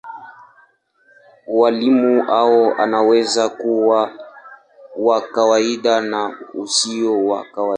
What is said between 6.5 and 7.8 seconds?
usio wa kawaida.